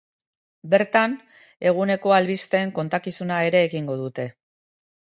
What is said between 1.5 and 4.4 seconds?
eguneko albisteen kontakizuna ere egingo dute.